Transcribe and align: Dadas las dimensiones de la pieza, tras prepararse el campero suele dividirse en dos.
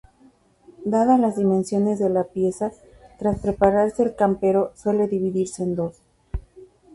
Dadas 0.83 1.19
las 1.19 1.35
dimensiones 1.37 1.99
de 1.99 2.09
la 2.09 2.23
pieza, 2.23 2.71
tras 3.19 3.37
prepararse 3.39 4.01
el 4.01 4.15
campero 4.15 4.71
suele 4.73 5.07
dividirse 5.07 5.61
en 5.61 5.75
dos. 5.75 6.01